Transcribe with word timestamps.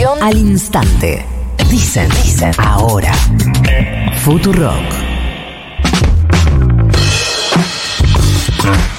Información 0.00 0.22
al 0.22 0.36
instante. 0.38 1.26
Dicen, 1.70 2.08
dicen, 2.22 2.52
ahora. 2.58 3.12
Futurock. 4.22 4.72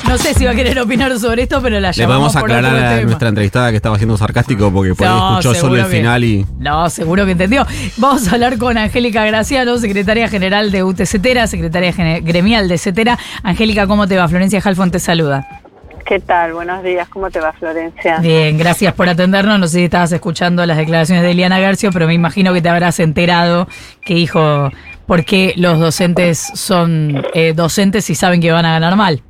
No 0.08 0.18
sé 0.20 0.34
si 0.36 0.46
va 0.46 0.52
a 0.52 0.56
querer 0.56 0.78
opinar 0.80 1.18
sobre 1.18 1.44
esto, 1.44 1.60
pero 1.62 1.80
la 1.80 1.90
Le 1.90 1.94
llamamos 1.96 2.34
podemos 2.34 2.42
por 2.42 2.52
aclarar 2.52 2.74
otro 2.76 2.86
a 2.88 2.90
tema. 2.98 3.06
nuestra 3.06 3.30
entrevistada 3.30 3.70
que 3.72 3.78
estaba 3.78 3.98
siendo 3.98 4.16
sarcástico 4.18 4.72
porque 4.72 4.94
por 4.94 5.08
ahí 5.08 5.14
No, 5.14 5.30
escuchó 5.40 5.50
solo 5.56 5.56
seguro 5.76 5.76
el 5.86 5.90
que- 5.90 5.98
final 5.98 6.24
y. 6.24 6.46
No, 6.60 6.90
seguro 6.92 7.26
que 7.26 7.32
entendió. 7.32 7.66
Vamos 7.98 8.28
a 8.28 8.32
hablar 8.34 8.58
con 8.60 8.78
Angélica 8.78 9.26
Graciano, 9.26 9.78
secretaria 9.80 10.28
general 10.28 10.72
de 10.72 10.84
UT 10.84 11.06
Cetera, 11.06 11.48
secretaria 11.48 11.94
gene- 11.94 12.20
gremial 12.22 12.68
de 12.68 12.78
Cetera. 12.78 13.18
Angélica, 13.42 13.88
¿cómo 13.88 14.08
te 14.08 14.18
va? 14.18 14.28
Florencia 14.28 14.62
Halfon 14.64 14.92
te 14.92 15.00
saluda. 15.00 15.61
¿Qué 16.06 16.20
tal? 16.20 16.54
Buenos 16.54 16.84
días. 16.84 17.08
¿Cómo 17.10 17.30
te 17.30 17.40
va, 17.40 17.54
Florencia? 17.54 18.18
Bien, 18.20 18.58
gracias 18.58 18.94
por 18.94 19.08
atendernos. 19.08 19.60
No 19.60 19.68
sé 19.68 19.78
si 19.80 19.84
estabas 19.86 20.12
escuchando 20.12 20.66
las 20.66 20.78
declaraciones 20.78 21.24
de 21.24 21.32
Eliana 21.32 21.60
Garcio, 21.60 21.92
pero 21.92 22.08
me 22.08 22.14
imagino 22.14 22.54
que 22.54 22.62
te 22.62 22.70
habrás 22.70 23.00
enterado 23.00 23.68
que 24.02 24.16
dijo 24.16 24.70
por 25.06 25.24
qué 25.26 25.54
los 25.56 25.80
docentes 25.80 26.40
son 26.40 27.24
eh, 27.34 27.54
docentes 27.54 28.10
y 28.10 28.16
saben 28.16 28.42
que 28.42 28.52
van 28.52 28.66
a 28.66 28.74
ganar 28.74 28.96
mal. 28.96 29.22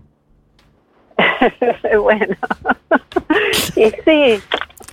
bueno. 2.01 2.35
y 3.75 3.85
sí. 4.05 4.41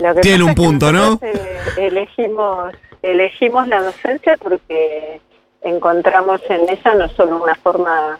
Lo 0.00 0.14
que 0.14 0.20
Tiene 0.20 0.38
pasa 0.38 0.44
un 0.44 0.50
es 0.50 0.54
que 0.54 0.62
punto, 0.62 0.92
¿no? 0.92 1.18
eh, 1.22 1.58
elegimos, 1.78 2.72
elegimos 3.02 3.66
la 3.68 3.82
docencia 3.82 4.36
porque 4.38 5.20
encontramos 5.62 6.40
en 6.48 6.68
ella 6.68 6.94
no 6.94 7.08
solo 7.10 7.42
una 7.42 7.54
forma 7.56 8.18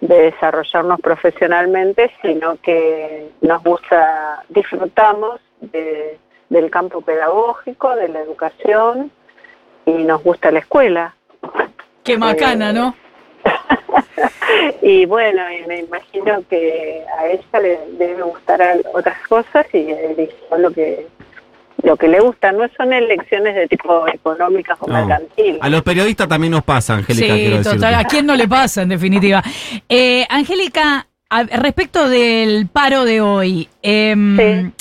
de 0.00 0.22
desarrollarnos 0.30 1.00
profesionalmente, 1.00 2.10
sino 2.22 2.56
que 2.62 3.30
nos 3.40 3.62
gusta, 3.62 4.44
disfrutamos 4.48 5.40
de- 5.60 6.18
del 6.48 6.70
campo 6.70 7.00
pedagógico, 7.00 7.94
de 7.96 8.08
la 8.08 8.20
educación 8.20 9.10
y 9.84 9.92
nos 9.92 10.22
gusta 10.22 10.50
la 10.50 10.60
escuela. 10.60 11.14
Qué 12.04 12.16
macana, 12.16 12.72
¿no? 12.72 12.94
y 14.82 15.04
bueno, 15.06 15.42
y 15.52 15.66
me 15.66 15.80
imagino 15.80 16.42
que 16.48 17.04
a 17.18 17.26
ella 17.26 17.60
le 17.60 17.78
debe 17.98 18.22
gustar 18.22 18.60
otras 18.92 19.18
cosas 19.28 19.66
y 19.74 19.90
eligió 19.90 20.56
lo 20.58 20.70
que 20.70 21.06
lo 21.82 21.96
que 21.96 22.08
le 22.08 22.20
gusta. 22.20 22.52
No 22.52 22.66
son 22.76 22.92
elecciones 22.92 23.54
de 23.54 23.66
tipo 23.68 24.06
económicas 24.08 24.76
o 24.80 24.86
No. 24.86 24.94
mercantil. 25.06 25.58
A 25.60 25.68
los 25.68 25.82
periodistas 25.82 26.28
también 26.28 26.50
nos 26.52 26.64
pasa, 26.64 26.94
Angélica, 26.94 27.34
Sí, 27.34 27.40
quiero 27.40 27.62
total. 27.62 27.94
¿A 27.94 28.04
quién 28.04 28.26
no 28.26 28.34
le 28.36 28.48
pasa, 28.48 28.82
en 28.82 28.88
definitiva? 28.90 29.42
Eh, 29.88 30.26
Angélica, 30.28 31.06
respecto 31.52 32.08
del 32.08 32.68
paro 32.68 33.04
de 33.04 33.20
hoy, 33.20 33.68
Sí. 33.82 34.72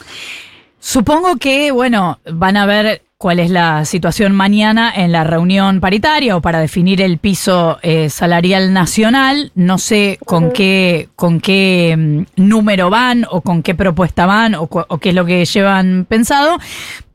supongo 0.80 1.36
que, 1.38 1.72
bueno, 1.72 2.20
van 2.26 2.58
a 2.58 2.66
ver 2.66 3.02
cuál 3.18 3.40
es 3.40 3.50
la 3.50 3.84
situación 3.86 4.36
mañana 4.36 4.92
en 4.96 5.12
la 5.12 5.24
reunión 5.24 5.80
paritaria 5.82 6.36
o 6.38 6.42
para 6.42 6.60
definir 6.60 7.02
el 7.02 7.18
piso 7.18 7.80
eh, 7.82 8.10
salarial 8.10 8.74
nacional. 8.74 9.52
No 9.56 9.78
sé 9.78 10.20
con 10.26 10.52
qué, 10.52 11.10
con 11.16 11.42
qué 11.42 11.96
mm, 11.98 12.24
número 12.36 12.90
van 12.90 13.26
o 13.30 13.42
con 13.42 13.64
qué 13.64 13.74
propuesta 13.74 14.26
van 14.26 14.56
o, 14.56 14.70
o 14.70 14.98
qué 15.00 15.10
es 15.10 15.16
lo 15.16 15.26
que 15.26 15.44
llevan 15.46 16.06
pensado, 16.06 16.58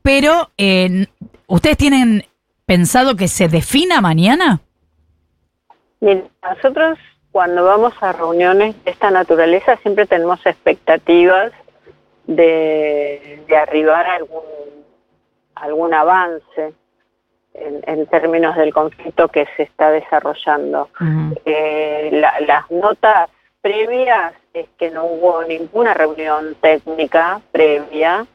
pero 0.01 0.49
eh, 0.57 1.07
¿ustedes 1.47 1.77
tienen 1.77 2.25
pensado 2.65 3.15
que 3.15 3.27
se 3.27 3.47
defina 3.47 4.01
mañana? 4.01 4.59
Nosotros 6.01 6.99
cuando 7.31 7.63
vamos 7.63 7.93
a 8.01 8.11
reuniones 8.11 8.75
de 8.83 8.91
esta 8.91 9.09
naturaleza 9.09 9.77
siempre 9.77 10.05
tenemos 10.05 10.45
expectativas 10.45 11.53
de, 12.27 13.43
de 13.47 13.57
arribar 13.57 14.05
a 14.05 14.15
algún, 14.15 14.43
algún 15.55 15.93
avance 15.93 16.73
en, 17.53 17.81
en 17.85 18.07
términos 18.07 18.55
del 18.55 18.73
conflicto 18.73 19.27
que 19.27 19.45
se 19.55 19.63
está 19.63 19.91
desarrollando. 19.91 20.89
Eh, 21.45 22.09
la- 22.13 22.39
las 22.41 22.69
notas 22.71 23.29
previas 23.61 24.33
es 24.53 24.67
que 24.77 24.91
no 24.91 25.05
hubo 25.05 25.43
ninguna 25.43 25.93
reunión 25.93 26.55
técnica 26.61 27.41
previa 27.51 28.25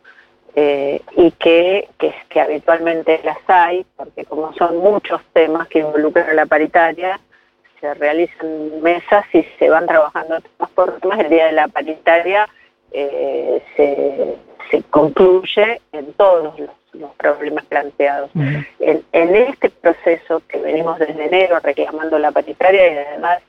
eh, 0.54 1.00
y 1.16 1.30
que, 1.32 1.88
que, 1.98 2.14
que 2.28 2.40
habitualmente 2.40 3.20
las 3.24 3.38
hay, 3.46 3.84
porque 3.96 4.24
como 4.24 4.52
son 4.54 4.78
muchos 4.78 5.20
temas 5.32 5.68
que 5.68 5.80
involucran 5.80 6.30
a 6.30 6.34
la 6.34 6.46
paritaria, 6.46 7.20
se 7.80 7.94
realizan 7.94 8.82
mesas 8.82 9.24
y 9.32 9.42
se 9.58 9.68
van 9.68 9.86
trabajando 9.86 10.40
temas 10.40 10.70
por 10.74 10.98
temas. 11.00 11.18
El 11.20 11.28
día 11.30 11.46
de 11.46 11.52
la 11.52 11.68
paritaria 11.68 12.48
eh, 12.90 13.62
se, 13.76 14.36
se 14.70 14.82
concluye 14.90 15.80
en 15.92 16.12
todos 16.14 16.58
los, 16.58 16.70
los 16.92 17.14
problemas 17.16 17.64
planteados. 17.66 18.30
En, 18.34 19.04
en 19.12 19.36
este 19.36 19.70
proceso 19.70 20.42
que 20.48 20.58
venimos 20.58 20.98
desde 20.98 21.26
enero 21.26 21.58
reclamando 21.62 22.18
la 22.18 22.32
paritaria 22.32 22.92
y 22.92 22.98
además 22.98 23.40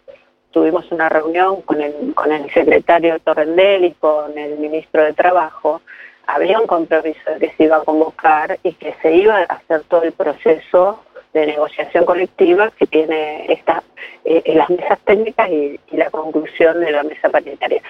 tuvimos 0.52 0.92
una 0.92 1.10
reunión 1.10 1.62
con 1.62 1.82
el, 1.82 2.14
con 2.16 2.32
el 2.32 2.52
secretario 2.52 3.20
Torrendel 3.20 3.86
y 3.86 3.92
con 3.94 4.38
el 4.38 4.58
ministro 4.58 5.04
de 5.04 5.14
Trabajo, 5.14 5.82
había 6.28 6.60
un 6.60 6.68
compromiso 6.68 7.20
de 7.32 7.40
que 7.40 7.56
se 7.56 7.64
iba 7.64 7.78
a 7.78 7.84
convocar 7.84 8.60
y 8.64 8.74
que 8.74 8.96
se 9.02 9.16
iba 9.16 9.38
a 9.38 9.44
hacer 9.44 9.82
todo 9.84 10.04
el 10.04 10.12
proceso 10.12 11.04
de 11.34 11.46
negociación 11.46 12.06
colectiva 12.06 12.72
que 12.72 12.88
tiene 12.88 13.52
esta, 13.52 13.84
eh, 14.26 14.42
las 14.56 14.70
mesas 14.70 15.00
técnicas 15.06 15.50
y, 15.50 15.80
y 15.92 15.98
la 15.98 16.10
conclusión 16.10 16.80
de 16.80 16.92
la 16.92 17.04
mesa 17.04 17.30
paritaria. 17.30 17.82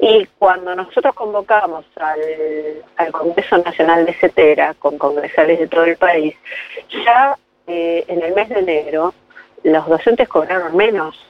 Y 0.00 0.26
cuando 0.38 0.74
nosotros 0.74 1.14
convocamos 1.14 1.84
al, 1.96 2.20
al 2.96 3.12
Congreso 3.12 3.58
Nacional 3.58 4.04
de 4.04 4.14
CETERA, 4.14 4.74
con 4.74 4.98
congresales 4.98 5.60
de 5.60 5.68
todo 5.68 5.84
el 5.84 5.96
país, 5.96 6.34
ya 7.04 7.36
eh, 7.66 8.04
en 8.08 8.22
el 8.22 8.34
mes 8.34 8.48
de 8.48 8.58
enero 8.58 9.14
los 9.62 9.86
docentes 9.88 10.28
cobraron 10.28 10.76
menos 10.76 11.28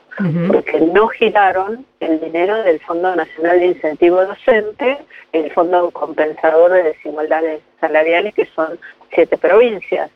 porque 0.49 0.81
no 0.81 1.07
giraron 1.09 1.87
el 2.01 2.21
dinero 2.21 2.62
del 2.65 2.81
Fondo 2.81 3.15
Nacional 3.15 3.61
de 3.61 3.67
Incentivo 3.67 4.25
Docente, 4.25 4.99
el 5.33 5.51
Fondo 5.53 5.93
Compensador 5.93 6.73
de 6.73 6.83
Desigualdades 6.83 7.61
Salariales, 7.81 8.34
que 8.34 8.47
son 8.47 8.81
siete 9.15 9.39
provincias. 9.39 10.11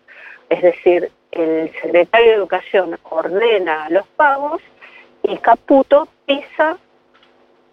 Es 0.52 0.60
decir, 0.60 1.10
el 1.30 1.72
secretario 1.80 2.28
de 2.28 2.36
Educación 2.36 2.98
ordena 3.04 3.88
los 3.88 4.06
pagos 4.08 4.60
y 5.22 5.38
Caputo 5.38 6.08
pisa 6.26 6.76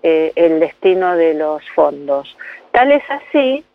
eh, 0.01 0.31
el 0.35 0.61
destino 0.61 1.17
de 1.17 1.33
los 1.33 1.61
fondos. 1.71 2.37
Tal 2.71 2.93
es 2.93 3.03
así 3.09 3.65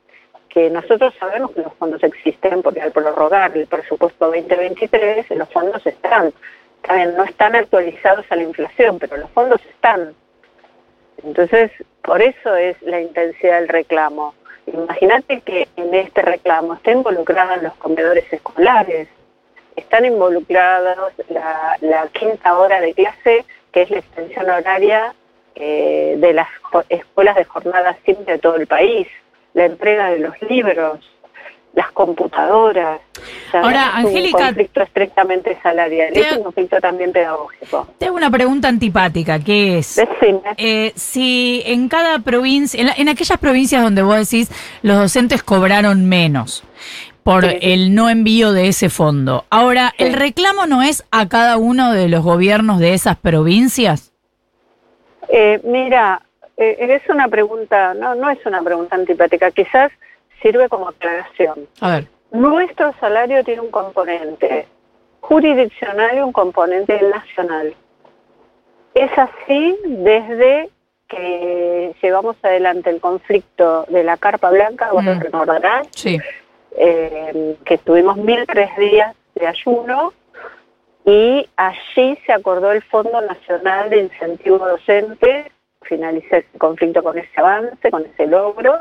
que 0.48 0.70
nosotros 0.70 1.12
sabemos 1.20 1.50
que 1.50 1.60
los 1.60 1.74
fondos 1.74 2.02
existen 2.02 2.62
porque 2.62 2.80
al 2.80 2.92
prorrogar 2.92 3.54
el 3.54 3.66
presupuesto 3.66 4.24
2023 4.24 5.28
los 5.32 5.50
fondos 5.50 5.86
están. 5.86 6.32
Está 6.76 6.94
bien, 6.94 7.14
no 7.14 7.24
están 7.24 7.54
actualizados 7.56 8.24
a 8.30 8.36
la 8.36 8.42
inflación, 8.44 8.98
pero 8.98 9.18
los 9.18 9.28
fondos 9.32 9.60
están. 9.66 10.14
Entonces, 11.22 11.70
por 12.00 12.22
eso 12.22 12.56
es 12.56 12.80
la 12.80 13.02
intensidad 13.02 13.60
del 13.60 13.68
reclamo. 13.68 14.34
Imagínate 14.66 15.40
que 15.40 15.68
en 15.76 15.94
este 15.94 16.22
reclamo 16.22 16.74
estén 16.74 16.98
involucrados 16.98 17.62
los 17.62 17.74
comedores 17.74 18.24
escolares, 18.32 19.08
están 19.76 20.04
involucrados 20.04 21.12
la, 21.28 22.08
quinta 22.12 22.58
hora 22.58 22.80
de 22.80 22.94
clase, 22.94 23.44
que 23.72 23.82
es 23.82 23.90
la 23.90 23.98
extensión 23.98 24.48
horaria 24.50 25.14
eh, 25.54 26.14
de 26.18 26.32
las 26.32 26.48
escuelas 26.88 27.36
de 27.36 27.44
jornada 27.44 27.96
simple 28.04 28.32
de 28.32 28.38
todo 28.38 28.56
el 28.56 28.66
país, 28.66 29.08
la 29.52 29.66
entrega 29.66 30.10
de 30.10 30.20
los 30.20 30.40
libros, 30.42 31.00
las 31.74 31.90
computadoras. 31.92 33.00
O 33.18 33.50
sea, 33.50 33.62
Ahora, 33.62 33.82
es 33.98 34.04
Angélica- 34.06 34.38
un 34.38 34.44
conflicto 34.44 34.82
estrictamente 34.82 35.58
salarial, 35.62 36.12
Te- 36.12 36.20
es 36.20 36.36
un 36.36 36.44
conflicto 36.44 36.80
también 36.80 37.10
pedagógico. 37.12 37.88
Te 37.98 38.06
hago 38.06 38.16
una 38.16 38.30
pregunta 38.30 38.68
antipática, 38.68 39.38
que 39.40 39.78
es, 39.78 40.00
eh, 40.56 40.92
si 40.94 41.62
en 41.66 41.88
cada 41.88 42.20
provincia, 42.20 42.80
en, 42.80 42.86
la- 42.86 42.94
en 42.96 43.08
aquellas 43.08 43.38
provincias 43.38 43.82
donde 43.82 44.02
vos 44.02 44.16
decís 44.16 44.50
los 44.82 44.96
docentes 44.98 45.42
cobraron 45.42 46.08
menos 46.08 46.62
por 47.24 47.44
Sí. 47.44 47.56
el 47.62 47.94
no 47.94 48.08
envío 48.10 48.52
de 48.52 48.68
ese 48.68 48.88
fondo, 48.90 49.44
ahora, 49.50 49.92
Sí. 49.98 50.04
¿el 50.04 50.12
reclamo 50.12 50.66
no 50.66 50.82
es 50.82 51.04
a 51.10 51.28
cada 51.28 51.56
uno 51.56 51.90
de 51.92 52.08
los 52.08 52.22
gobiernos 52.22 52.78
de 52.78 52.94
esas 52.94 53.16
provincias? 53.16 54.12
Eh, 55.28 55.60
mira, 55.64 56.20
eh, 56.56 56.76
es 57.02 57.08
una 57.08 57.26
pregunta, 57.28 57.94
no, 57.94 58.14
no 58.14 58.30
es 58.30 58.38
una 58.46 58.62
pregunta 58.62 58.94
antipática, 58.94 59.50
quizás 59.50 59.90
sirve 60.42 60.68
como 60.68 60.88
aclaración. 60.88 61.68
A 61.80 61.90
ver. 61.96 62.08
Nuestro 62.30 62.92
salario 63.00 63.44
tiene 63.44 63.60
un 63.60 63.70
componente 63.70 64.66
jurisdiccional 65.20 66.16
y 66.18 66.20
un 66.20 66.32
componente 66.32 67.00
nacional. 67.02 67.74
Es 68.94 69.10
así 69.18 69.76
desde 69.84 70.70
que 71.08 71.94
llevamos 72.02 72.36
adelante 72.42 72.90
el 72.90 73.00
conflicto 73.00 73.84
de 73.88 74.02
la 74.04 74.16
Carpa 74.16 74.50
Blanca, 74.50 74.90
vos 74.92 75.04
lo 75.04 75.14
Mm. 75.14 75.20
recordarás, 75.20 75.88
Sí. 75.92 76.18
eh, 76.76 77.56
que 77.64 77.78
tuvimos 77.78 78.16
mil 78.16 78.44
tres 78.46 78.76
días 78.76 79.14
de 79.34 79.46
ayuno 79.46 80.12
y 81.04 81.48
allí 81.56 82.18
se 82.26 82.32
acordó 82.32 82.72
el 82.72 82.82
Fondo 82.82 83.20
Nacional 83.20 83.90
de 83.90 83.98
Incentivo 84.02 84.58
Docente, 84.58 85.50
finalicé 85.82 86.38
ese 86.38 86.58
conflicto 86.58 87.02
con 87.02 87.18
ese 87.18 87.28
avance, 87.36 87.90
con 87.90 88.04
ese 88.06 88.26
logro, 88.26 88.80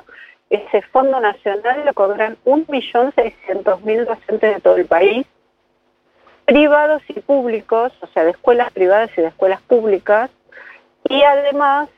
ese 0.55 0.81
fondo 0.83 1.19
nacional 1.19 1.83
lo 1.85 1.93
cobran 1.93 2.37
1.600.000 2.45 4.05
docentes 4.05 4.55
de 4.55 4.61
todo 4.61 4.75
el 4.77 4.85
país, 4.85 5.25
privados 6.45 7.01
y 7.07 7.19
públicos, 7.21 7.91
o 8.01 8.07
sea, 8.07 8.23
de 8.23 8.31
escuelas 8.31 8.71
privadas 8.71 9.09
y 9.17 9.21
de 9.21 9.27
escuelas 9.27 9.61
públicas, 9.61 10.29
y 11.09 11.23
además 11.23 11.89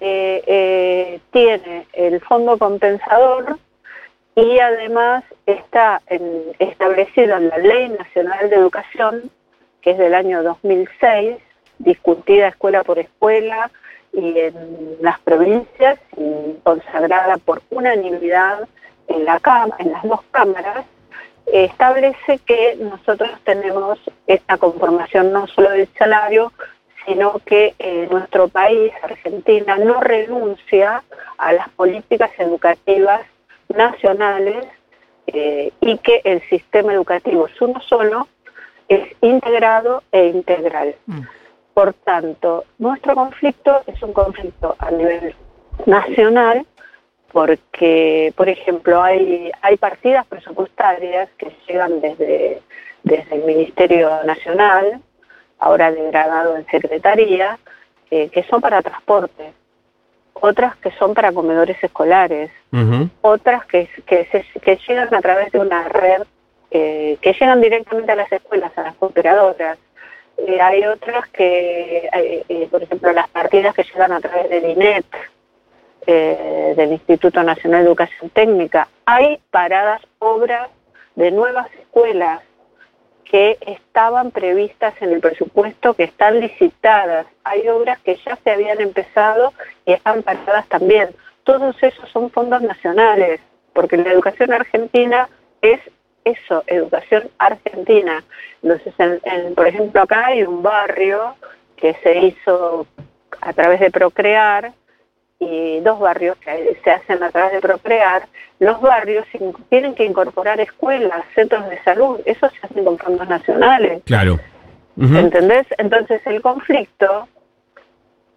eh, 0.00 0.42
eh, 0.46 1.20
tiene 1.30 1.86
el 1.92 2.20
fondo 2.20 2.58
compensador 2.58 3.58
y 4.34 4.58
además 4.58 5.24
está 5.46 6.00
en- 6.06 6.52
establecido 6.58 7.36
en 7.36 7.48
la 7.48 7.58
Ley 7.58 7.88
Nacional 7.90 8.48
de 8.50 8.56
Educación, 8.56 9.30
que 9.82 9.92
es 9.92 9.98
del 9.98 10.14
año 10.14 10.42
2006, 10.42 11.36
discutida 11.78 12.48
escuela 12.48 12.82
por 12.84 12.98
escuela 12.98 13.70
y 14.12 14.38
en 14.38 14.96
las 15.00 15.18
provincias 15.20 15.98
y 16.16 16.54
consagrada 16.62 17.36
por 17.38 17.62
unanimidad 17.70 18.68
en, 19.08 19.24
la 19.24 19.40
en 19.78 19.92
las 19.92 20.02
dos 20.04 20.20
cámaras, 20.30 20.84
establece 21.46 22.38
que 22.38 22.76
nosotros 22.76 23.30
tenemos 23.44 23.98
esta 24.26 24.56
conformación 24.58 25.32
no 25.32 25.46
solo 25.48 25.70
del 25.70 25.88
salario, 25.98 26.52
sino 27.06 27.40
que 27.44 27.74
eh, 27.78 28.08
nuestro 28.10 28.48
país, 28.48 28.92
Argentina, 29.02 29.76
no 29.76 30.00
renuncia 30.00 31.02
a 31.38 31.52
las 31.52 31.68
políticas 31.70 32.30
educativas 32.38 33.22
nacionales 33.68 34.66
eh, 35.26 35.72
y 35.80 35.98
que 35.98 36.20
el 36.24 36.42
sistema 36.48 36.92
educativo 36.92 37.46
es 37.46 37.60
uno 37.60 37.80
solo, 37.80 38.28
es 38.88 39.08
integrado 39.20 40.02
e 40.12 40.26
integral. 40.26 40.94
Mm. 41.06 41.20
Por 41.80 41.94
tanto, 41.94 42.64
nuestro 42.78 43.14
conflicto 43.14 43.80
es 43.86 44.02
un 44.02 44.12
conflicto 44.12 44.76
a 44.78 44.90
nivel 44.90 45.34
nacional 45.86 46.66
porque, 47.32 48.34
por 48.36 48.50
ejemplo, 48.50 49.02
hay, 49.02 49.50
hay 49.62 49.78
partidas 49.78 50.26
presupuestarias 50.26 51.30
que 51.38 51.50
llegan 51.66 52.02
desde, 52.02 52.60
desde 53.02 53.34
el 53.34 53.44
Ministerio 53.44 54.10
Nacional, 54.26 55.00
ahora 55.58 55.90
degradado 55.90 56.54
en 56.58 56.66
Secretaría, 56.66 57.58
eh, 58.10 58.28
que 58.28 58.42
son 58.42 58.60
para 58.60 58.82
transporte, 58.82 59.54
otras 60.34 60.76
que 60.76 60.90
son 60.98 61.14
para 61.14 61.32
comedores 61.32 61.82
escolares, 61.82 62.50
otras 63.22 63.64
que, 63.64 63.88
que, 64.04 64.26
se- 64.26 64.60
que 64.60 64.78
llegan 64.86 65.14
a 65.14 65.20
través 65.22 65.50
de 65.50 65.60
una 65.60 65.88
red, 65.88 66.24
eh, 66.72 67.16
que 67.22 67.32
llegan 67.32 67.62
directamente 67.62 68.12
a 68.12 68.16
las 68.16 68.30
escuelas, 68.30 68.70
a 68.76 68.82
las 68.82 68.94
cooperadoras. 68.96 69.78
Eh, 70.46 70.60
hay 70.60 70.84
otras 70.86 71.28
que, 71.28 72.08
eh, 72.12 72.44
eh, 72.48 72.68
por 72.70 72.82
ejemplo, 72.82 73.12
las 73.12 73.28
partidas 73.28 73.74
que 73.74 73.84
llegan 73.84 74.12
a 74.12 74.20
través 74.20 74.48
del 74.48 74.70
INET, 74.70 75.04
del 76.06 76.92
Instituto 76.92 77.40
Nacional 77.42 77.82
de 77.82 77.88
Educación 77.88 78.30
Técnica. 78.30 78.88
Hay 79.04 79.38
paradas 79.50 80.00
obras 80.18 80.68
de 81.14 81.30
nuevas 81.30 81.68
escuelas 81.74 82.40
que 83.24 83.58
estaban 83.60 84.32
previstas 84.32 84.94
en 85.00 85.12
el 85.12 85.20
presupuesto, 85.20 85.94
que 85.94 86.04
están 86.04 86.40
licitadas. 86.40 87.26
Hay 87.44 87.68
obras 87.68 88.00
que 88.00 88.16
ya 88.26 88.36
se 88.42 88.50
habían 88.50 88.80
empezado 88.80 89.52
y 89.84 89.92
están 89.92 90.24
paradas 90.24 90.66
también. 90.66 91.10
Todos 91.44 91.80
esos 91.80 92.08
son 92.08 92.30
fondos 92.30 92.62
nacionales, 92.62 93.40
porque 93.72 93.96
la 93.96 94.10
educación 94.10 94.52
argentina 94.52 95.28
es 95.62 95.80
eso, 96.24 96.62
educación 96.66 97.30
argentina. 97.38 98.22
Entonces, 98.62 98.92
en- 98.98 99.20
en- 99.24 99.54
por 99.54 99.66
ejemplo, 99.66 100.02
acá 100.02 100.26
hay 100.26 100.42
un 100.42 100.62
barrio 100.62 101.34
que 101.76 101.94
se 102.02 102.18
hizo 102.18 102.86
a 103.40 103.52
través 103.52 103.80
de 103.80 103.90
Procrear 103.90 104.72
y 105.38 105.80
dos 105.80 105.98
barrios 105.98 106.36
que 106.36 106.78
se 106.84 106.90
hacen 106.90 107.22
a 107.22 107.30
través 107.30 107.52
de 107.52 107.60
Procrear. 107.60 108.28
Los 108.58 108.80
barrios 108.82 109.26
tienen 109.70 109.94
que 109.94 110.04
incorporar 110.04 110.60
escuelas, 110.60 111.24
centros 111.34 111.68
de 111.70 111.82
salud, 111.82 112.20
eso 112.26 112.50
se 112.50 112.58
hace 112.66 112.84
con 112.84 112.98
fondos 112.98 113.26
nacionales. 113.28 114.02
Claro. 114.04 114.38
Ujú. 114.96 115.16
¿Entendés? 115.16 115.66
Entonces 115.78 116.20
el 116.26 116.42
conflicto 116.42 117.26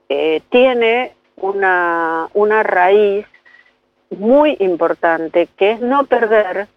eh, 0.07 0.41
tiene 0.49 1.13
una, 1.37 2.29
una 2.33 2.63
raíz 2.63 3.25
muy 4.11 4.55
importante, 4.59 5.49
que 5.57 5.71
es 5.71 5.81
no 5.81 6.05
perder 6.05 6.67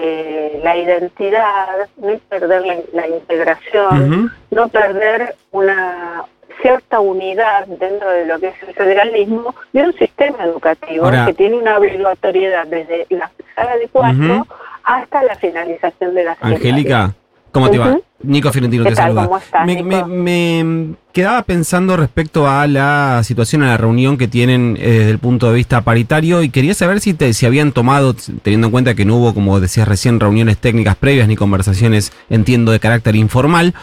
eh, 0.00 0.60
la 0.62 0.76
identidad, 0.76 1.88
no 1.96 2.18
perder 2.28 2.64
la, 2.66 2.76
la 2.92 3.08
integración, 3.08 4.32
no 4.50 4.68
perder 4.68 5.34
una 5.50 6.24
cierta 6.62 7.00
unidad 7.00 7.66
dentro 7.66 8.10
de 8.10 8.26
lo 8.26 8.38
que 8.38 8.48
es 8.48 8.62
el 8.66 8.74
federalismo 8.74 9.54
de 9.72 9.82
un 9.82 9.92
sistema 9.94 10.44
educativo 10.44 11.04
Ahora- 11.04 11.26
que 11.26 11.34
tiene 11.34 11.56
una 11.56 11.78
obligatoriedad 11.78 12.66
desde 12.66 13.06
la 13.10 13.30
sala 13.54 13.76
de 13.76 13.88
cuatro 13.88 14.46
hasta 14.84 15.22
la 15.22 15.34
finalización 15.36 16.14
de 16.14 16.24
la. 16.24 16.36
Angélica, 16.40 17.14
¿cómo 17.52 17.70
te 17.70 17.78
va? 17.78 17.98
Nico 18.22 18.50
Fiorentino 18.50 18.82
¿Qué 18.82 18.90
te 18.90 18.96
tal? 18.96 19.04
saluda. 19.06 19.24
¿Cómo 19.26 19.38
estás, 19.38 19.64
me, 19.66 19.74
Nico? 19.82 20.06
me- 20.08 20.64
me 20.64 20.94
quedaba 21.12 21.42
pensando 21.42 21.96
respecto 21.96 22.48
a 22.48 22.66
la 22.66 23.20
situación, 23.24 23.62
a 23.62 23.68
la 23.68 23.76
reunión 23.76 24.18
que 24.18 24.26
tienen 24.28 24.76
eh, 24.80 24.90
desde 24.90 25.10
el 25.10 25.18
punto 25.18 25.48
de 25.48 25.54
vista 25.54 25.80
paritario 25.82 26.42
y 26.42 26.50
quería 26.50 26.74
saber 26.74 27.00
si, 27.00 27.14
te, 27.14 27.32
si 27.32 27.46
habían 27.46 27.70
tomado, 27.72 28.14
teniendo 28.42 28.66
en 28.68 28.70
cuenta 28.72 28.94
que 28.94 29.04
no 29.04 29.16
hubo, 29.16 29.34
como 29.34 29.60
decías 29.60 29.86
recién, 29.86 30.18
reuniones 30.20 30.58
técnicas 30.58 30.96
previas 30.96 31.28
ni 31.28 31.36
conversaciones, 31.36 32.12
entiendo, 32.28 32.72
de 32.72 32.80
carácter 32.80 33.14
informal, 33.16 33.74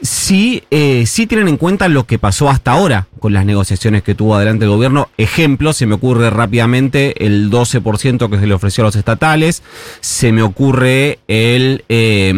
si, 0.00 0.64
eh, 0.70 1.04
si 1.06 1.26
tienen 1.26 1.48
en 1.48 1.56
cuenta 1.56 1.88
lo 1.88 2.06
que 2.06 2.18
pasó 2.18 2.48
hasta 2.48 2.72
ahora 2.72 3.06
con 3.20 3.32
las 3.32 3.44
negociaciones 3.44 4.02
que 4.02 4.14
tuvo 4.14 4.34
adelante 4.34 4.64
el 4.64 4.70
gobierno. 4.70 5.08
Ejemplo, 5.16 5.72
se 5.72 5.86
me 5.86 5.94
ocurre 5.94 6.28
rápidamente 6.30 7.24
el 7.24 7.50
12% 7.50 8.28
que 8.28 8.38
se 8.38 8.46
le 8.46 8.54
ofreció 8.54 8.82
a 8.82 8.86
los 8.86 8.96
estatales, 8.96 9.62
se 10.00 10.32
me 10.32 10.42
ocurre 10.42 11.20
el 11.28 11.84
eh, 11.88 12.32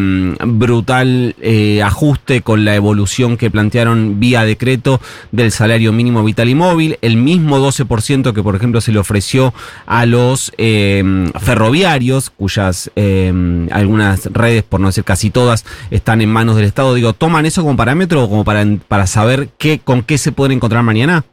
brutal 0.44 1.36
ajuste 1.82 2.42
con 2.42 2.64
la 2.64 2.74
evolución 2.74 3.36
que 3.36 3.50
plantearon 3.50 4.20
vía 4.20 4.44
decreto 4.44 5.00
del 5.32 5.52
salario 5.52 5.92
mínimo 5.92 6.22
vital 6.22 6.48
y 6.48 6.54
móvil, 6.54 6.98
el 7.00 7.16
mismo 7.16 7.58
12% 7.58 8.32
que 8.32 8.42
por 8.42 8.56
ejemplo 8.56 8.80
se 8.80 8.92
le 8.92 8.98
ofreció 8.98 9.54
a 9.86 10.06
los 10.06 10.52
eh, 10.58 11.30
ferroviarios, 11.40 12.30
cuyas 12.30 12.90
eh, 12.96 13.32
algunas 13.70 14.26
redes, 14.26 14.62
por 14.62 14.80
no 14.80 14.88
decir 14.88 15.04
casi 15.04 15.30
todas, 15.30 15.64
están 15.90 16.20
en 16.20 16.30
manos 16.30 16.56
del 16.56 16.64
Estado. 16.64 16.94
Digo, 16.94 17.12
¿toman 17.12 17.43
eso 17.46 17.62
como 17.62 17.76
parámetro 17.76 18.24
o 18.24 18.28
como 18.28 18.44
para, 18.44 18.64
para 18.88 19.06
saber 19.06 19.48
qué, 19.58 19.78
con 19.78 20.02
qué 20.02 20.18
se 20.18 20.32
pueden 20.32 20.56
encontrar 20.56 20.82
mañana? 20.82 21.24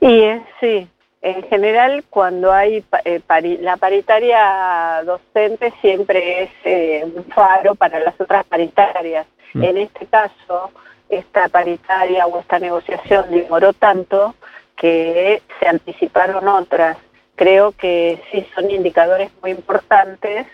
Y 0.00 0.22
sí, 0.60 0.88
en 1.22 1.42
general 1.48 2.04
cuando 2.08 2.52
hay 2.52 2.84
eh, 3.04 3.20
pari- 3.26 3.58
la 3.60 3.76
paritaria 3.76 5.02
docente 5.04 5.72
siempre 5.80 6.44
es 6.44 6.50
eh, 6.64 7.04
un 7.04 7.24
faro 7.26 7.74
para 7.74 7.98
las 8.00 8.20
otras 8.20 8.44
paritarias. 8.44 9.26
Mm. 9.54 9.64
En 9.64 9.76
este 9.78 10.06
caso, 10.06 10.70
esta 11.08 11.48
paritaria 11.48 12.26
o 12.26 12.38
esta 12.38 12.58
negociación 12.58 13.24
demoró 13.30 13.72
tanto 13.72 14.34
que 14.76 15.42
se 15.58 15.68
anticiparon 15.68 16.46
otras. 16.46 16.96
Creo 17.34 17.72
que 17.72 18.20
sí 18.30 18.46
son 18.54 18.70
indicadores 18.70 19.30
muy 19.42 19.52
importantes 19.52 20.46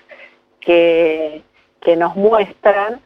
que, 0.61 1.43
que 1.81 1.97
nos 1.97 2.15
muestran 2.17 3.01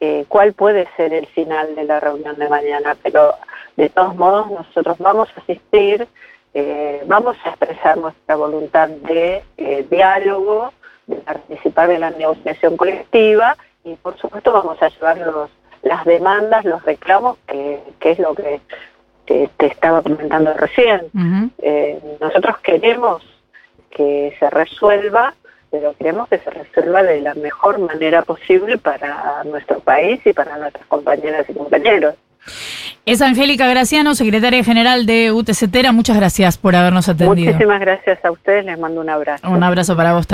eh, 0.00 0.24
cuál 0.28 0.54
puede 0.54 0.88
ser 0.96 1.12
el 1.12 1.26
final 1.26 1.74
de 1.74 1.84
la 1.84 2.00
reunión 2.00 2.36
de 2.36 2.48
mañana, 2.48 2.96
pero 3.02 3.34
de 3.76 3.88
todos 3.90 4.16
modos 4.16 4.50
nosotros 4.50 4.98
vamos 4.98 5.28
a 5.36 5.40
asistir, 5.40 6.08
eh, 6.54 7.02
vamos 7.06 7.36
a 7.44 7.50
expresar 7.50 7.98
nuestra 7.98 8.36
voluntad 8.36 8.88
de 8.88 9.42
eh, 9.56 9.86
diálogo, 9.90 10.72
de 11.06 11.16
participar 11.16 11.88
de 11.88 11.98
la 11.98 12.10
negociación 12.10 12.76
colectiva 12.76 13.56
y 13.84 13.94
por 13.96 14.16
supuesto 14.18 14.52
vamos 14.52 14.82
a 14.82 14.88
llevar 14.88 15.18
los, 15.18 15.50
las 15.82 16.04
demandas, 16.04 16.64
los 16.64 16.82
reclamos, 16.84 17.38
que, 17.46 17.80
que 17.98 18.12
es 18.12 18.18
lo 18.18 18.34
que 18.34 18.60
te, 19.26 19.48
te 19.56 19.66
estaba 19.66 20.02
comentando 20.02 20.52
recién. 20.54 21.10
Eh, 21.58 22.00
nosotros 22.20 22.58
queremos 22.58 23.22
que 23.90 24.34
se 24.38 24.50
resuelva, 24.50 25.34
pero 25.70 25.94
queremos 25.96 26.28
que 26.28 26.38
se 26.38 26.50
resuelva 26.50 27.02
de 27.02 27.20
la 27.20 27.34
mejor 27.34 27.78
manera 27.78 28.22
posible 28.22 28.78
para 28.78 29.42
nuestro 29.44 29.80
país 29.80 30.20
y 30.24 30.32
para 30.32 30.56
nuestras 30.58 30.86
compañeras 30.86 31.46
y 31.48 31.54
compañeros. 31.54 32.14
Es 33.06 33.22
Angélica 33.22 33.66
Graciano, 33.66 34.14
secretaria 34.14 34.62
general 34.62 35.06
de 35.06 35.32
UTCTera. 35.32 35.92
Muchas 35.92 36.16
gracias 36.16 36.58
por 36.58 36.76
habernos 36.76 37.08
atendido. 37.08 37.52
Muchísimas 37.52 37.80
gracias 37.80 38.24
a 38.24 38.30
ustedes, 38.30 38.64
les 38.64 38.78
mando 38.78 39.00
un 39.00 39.08
abrazo. 39.08 39.48
Un 39.50 39.62
abrazo 39.62 39.96
para 39.96 40.12
vos 40.12 40.26
también. 40.26 40.28